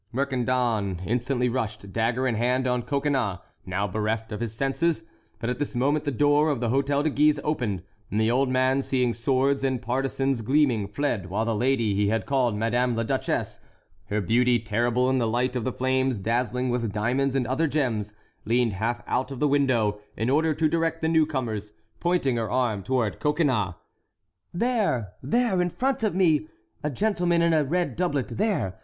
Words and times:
Mercandon 0.11 0.99
instantly 1.05 1.47
rushed, 1.47 1.93
dagger 1.93 2.27
in 2.27 2.33
hand, 2.33 2.65
on 2.65 2.81
Coconnas, 2.81 3.37
now 3.67 3.85
bereft 3.87 4.31
of 4.31 4.39
his 4.41 4.51
senses; 4.51 5.03
but 5.37 5.47
at 5.47 5.59
this 5.59 5.75
moment 5.75 6.05
the 6.05 6.11
door 6.11 6.49
of 6.49 6.59
the 6.59 6.69
Hôtel 6.69 7.03
de 7.03 7.09
Guise 7.11 7.39
opened, 7.43 7.83
and 8.09 8.19
the 8.19 8.31
old 8.31 8.49
man, 8.49 8.81
seeing 8.81 9.13
swords 9.13 9.63
and 9.63 9.79
partisans 9.79 10.41
gleaming, 10.41 10.87
fled, 10.87 11.29
while 11.29 11.45
the 11.45 11.53
lady 11.53 11.93
he 11.93 12.07
had 12.07 12.25
called 12.25 12.55
"Madame 12.57 12.95
la 12.95 13.03
Duchesse," 13.03 13.59
her 14.07 14.19
beauty 14.19 14.57
terrible 14.57 15.07
in 15.07 15.19
the 15.19 15.27
light 15.27 15.55
of 15.55 15.63
the 15.65 15.71
flames, 15.71 16.17
dazzling 16.17 16.69
with 16.71 16.91
diamonds 16.91 17.35
and 17.35 17.45
other 17.45 17.67
gems, 17.67 18.11
leaned 18.43 18.73
half 18.73 19.03
out 19.05 19.29
of 19.29 19.39
the 19.39 19.47
window, 19.47 19.99
in 20.17 20.31
order 20.31 20.55
to 20.55 20.67
direct 20.67 21.01
the 21.01 21.09
newcomers, 21.09 21.73
pointing 21.99 22.37
her 22.37 22.49
arm 22.49 22.81
toward 22.81 23.19
Coconnas. 23.19 23.75
"There! 24.51 25.09
there! 25.21 25.61
in 25.61 25.69
front 25.69 26.01
of 26.01 26.15
me—a 26.15 26.89
gentleman 26.89 27.43
in 27.43 27.53
a 27.53 27.63
red 27.63 27.95
doublet. 27.95 28.29
There! 28.29 28.79